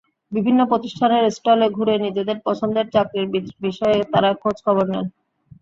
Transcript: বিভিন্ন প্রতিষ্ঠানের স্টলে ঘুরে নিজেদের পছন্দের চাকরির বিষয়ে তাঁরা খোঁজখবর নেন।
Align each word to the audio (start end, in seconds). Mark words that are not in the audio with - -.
বিভিন্ন 0.31 0.59
প্রতিষ্ঠানের 0.69 1.23
স্টলে 1.35 1.67
ঘুরে 1.69 1.95
নিজেদের 2.05 2.37
পছন্দের 2.45 2.85
চাকরির 2.93 3.27
বিষয়ে 3.61 3.97
তাঁরা 4.11 4.29
খোঁজখবর 4.41 4.85
নেন। 4.91 5.05